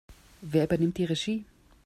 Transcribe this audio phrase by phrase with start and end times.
[0.41, 1.45] Wer übernimmt die Regie?